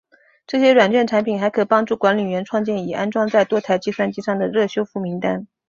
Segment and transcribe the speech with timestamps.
[0.47, 5.45] 这些软件产品还可帮助管理员创建已安装在多台计算机上的热修复名单。